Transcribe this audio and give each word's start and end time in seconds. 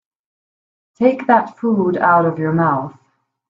Take 0.97 1.27
that 1.27 1.59
food 1.59 1.95
out 1.97 2.25
of 2.25 2.39
your 2.39 2.53
mouth. 2.53 2.97